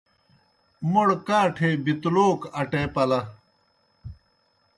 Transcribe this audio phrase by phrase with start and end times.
[0.91, 3.19] موْڑ کاٹھے بِتلوک اٹے پلہ۔